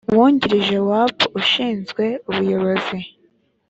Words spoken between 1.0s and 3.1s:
u p ushinzwe ubuyobozi